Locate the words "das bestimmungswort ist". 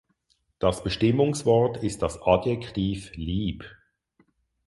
0.57-2.01